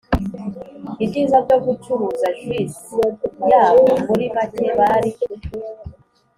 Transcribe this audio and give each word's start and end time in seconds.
ibyiza 1.03 1.37
byo 1.45 1.57
gucuruza 1.65 2.27
juice 2.39 3.03
yabo 3.51 3.87
muri 4.07 4.25
make 4.35 4.65
bari 4.79 5.11